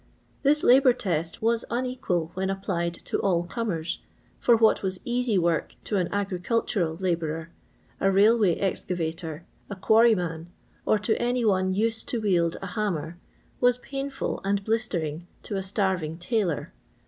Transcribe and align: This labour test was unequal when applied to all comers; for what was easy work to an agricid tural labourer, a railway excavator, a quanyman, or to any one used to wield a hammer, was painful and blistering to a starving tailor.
This 0.41 0.63
labour 0.63 0.93
test 0.93 1.43
was 1.43 1.63
unequal 1.69 2.31
when 2.33 2.49
applied 2.49 2.95
to 3.05 3.19
all 3.19 3.43
comers; 3.43 3.99
for 4.39 4.57
what 4.57 4.81
was 4.81 4.99
easy 5.05 5.37
work 5.37 5.75
to 5.83 5.97
an 5.97 6.09
agricid 6.09 6.65
tural 6.65 6.99
labourer, 6.99 7.51
a 7.99 8.09
railway 8.11 8.55
excavator, 8.55 9.45
a 9.69 9.75
quanyman, 9.75 10.47
or 10.87 10.97
to 10.97 11.15
any 11.21 11.45
one 11.45 11.75
used 11.75 12.09
to 12.09 12.19
wield 12.19 12.57
a 12.63 12.67
hammer, 12.73 13.19
was 13.59 13.77
painful 13.77 14.41
and 14.43 14.63
blistering 14.63 15.27
to 15.43 15.55
a 15.55 15.61
starving 15.61 16.17
tailor. 16.17 16.73